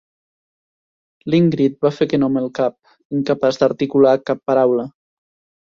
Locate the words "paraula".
4.53-4.91